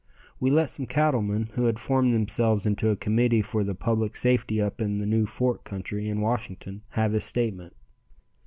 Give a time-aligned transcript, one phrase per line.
[0.39, 4.59] We let some cattlemen who had formed themselves into a committee for the public safety
[4.59, 7.75] up in the New Fork country, in Wyoming, have his statement.